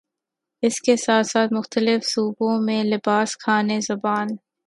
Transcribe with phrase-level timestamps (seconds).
[0.63, 4.27] اس کے ساتھ ساتھ مختلف صوبوں میں لباس، کھانے، زبان